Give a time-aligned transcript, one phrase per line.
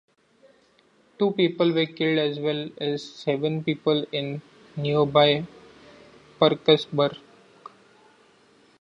[1.19, 4.41] Two people were killed as well as seven people in
[4.75, 5.45] nearby
[6.39, 7.17] Parkersburg.